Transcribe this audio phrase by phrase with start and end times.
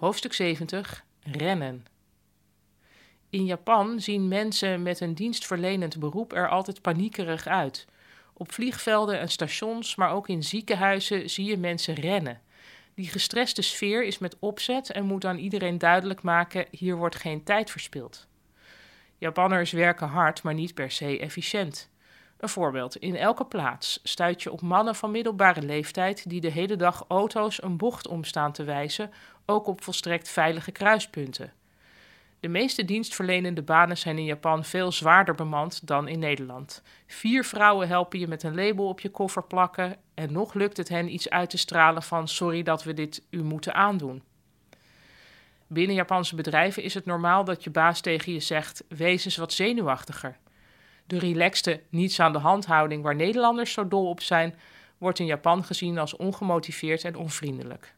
[0.00, 1.86] Hoofdstuk 70 Rennen.
[3.30, 7.86] In Japan zien mensen met een dienstverlenend beroep er altijd paniekerig uit.
[8.32, 12.40] Op vliegvelden en stations, maar ook in ziekenhuizen zie je mensen rennen.
[12.94, 17.42] Die gestreste sfeer is met opzet en moet aan iedereen duidelijk maken: hier wordt geen
[17.42, 18.26] tijd verspild.
[19.18, 21.89] Japanners werken hard, maar niet per se efficiënt.
[22.40, 26.76] Een voorbeeld: in elke plaats stuit je op mannen van middelbare leeftijd die de hele
[26.76, 29.10] dag auto's een bocht omstaan te wijzen,
[29.46, 31.52] ook op volstrekt veilige kruispunten.
[32.40, 36.82] De meeste dienstverlenende banen zijn in Japan veel zwaarder bemand dan in Nederland.
[37.06, 40.88] Vier vrouwen helpen je met een label op je koffer plakken en nog lukt het
[40.88, 44.22] hen iets uit te stralen van sorry dat we dit u moeten aandoen.
[45.66, 49.52] Binnen Japanse bedrijven is het normaal dat je baas tegen je zegt: wees eens wat
[49.52, 50.36] zenuwachtiger.
[51.10, 54.54] De relaxte, niets aan de hand houding waar Nederlanders zo dol op zijn,
[54.98, 57.94] wordt in Japan gezien als ongemotiveerd en onvriendelijk.